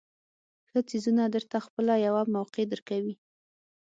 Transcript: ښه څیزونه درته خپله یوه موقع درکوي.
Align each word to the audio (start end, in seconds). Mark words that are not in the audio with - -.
ښه 0.69 0.79
څیزونه 0.89 1.23
درته 1.35 1.57
خپله 1.65 1.93
یوه 2.07 2.23
موقع 2.35 2.63
درکوي. 2.71 3.15